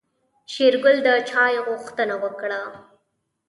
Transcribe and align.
شېرګل 0.53 0.97
د 1.05 1.07
چاي 1.29 1.55
غوښتنه 1.67 2.15
وکړه. 2.23 2.61